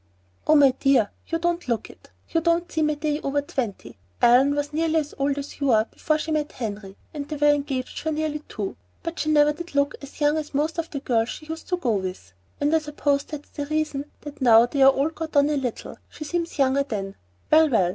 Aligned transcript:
"Oh, 0.47 0.55
my 0.55 0.71
dear, 0.79 1.11
but 1.25 1.31
you 1.31 1.37
don't 1.37 1.67
look 1.67 1.87
it! 1.87 2.09
You 2.27 2.41
don't 2.41 2.71
seem 2.71 2.89
a 2.89 2.95
day 2.95 3.19
over 3.21 3.39
twenty. 3.43 3.99
Ellen 4.19 4.55
was 4.55 4.73
nearly 4.73 4.95
as 4.95 5.13
old 5.19 5.37
as 5.37 5.59
you 5.59 5.69
are 5.69 5.85
before 5.85 6.17
she 6.17 6.31
ever 6.31 6.39
met 6.39 6.53
Henry, 6.53 6.95
and 7.13 7.29
they 7.29 7.35
were 7.35 7.53
engaged 7.53 8.03
nearly 8.09 8.39
two 8.49 8.75
But 9.03 9.19
she 9.19 9.29
never 9.29 9.53
did 9.53 9.75
look 9.75 9.93
as 10.01 10.19
young 10.19 10.37
as 10.37 10.55
most 10.55 10.79
of 10.79 10.89
the 10.89 11.01
girls 11.01 11.29
she 11.29 11.45
used 11.45 11.67
to 11.67 11.77
go 11.77 11.91
with, 11.97 12.33
and 12.59 12.75
I 12.75 12.79
suppose 12.79 13.25
that's 13.25 13.49
the 13.51 13.67
reason 13.67 14.05
that 14.21 14.41
now 14.41 14.65
they 14.65 14.81
are 14.81 14.89
all 14.89 15.09
got 15.09 15.35
on 15.35 15.51
a 15.51 15.55
little, 15.55 15.99
she 16.09 16.23
seems 16.23 16.57
younger 16.57 16.81
than 16.81 17.13
Well, 17.51 17.69
well! 17.69 17.89